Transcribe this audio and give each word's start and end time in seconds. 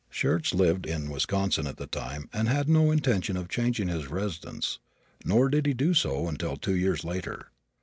Schurz 0.09 0.51
lived 0.51 0.87
in 0.87 1.11
Wisconsin 1.11 1.67
at 1.67 1.77
the 1.77 1.85
time 1.85 2.27
and 2.33 2.47
had 2.47 2.67
no 2.67 2.89
intention 2.89 3.37
of 3.37 3.47
changing 3.47 3.87
his 3.87 4.09
residence, 4.09 4.79
nor 5.23 5.47
did 5.47 5.67
he 5.67 5.75
do 5.75 5.93
so 5.93 6.27
until 6.27 6.57
two 6.57 6.75
years 6.75 7.03
later. 7.03 7.51